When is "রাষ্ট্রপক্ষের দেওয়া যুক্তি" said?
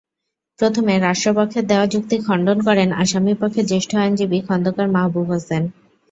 0.99-2.15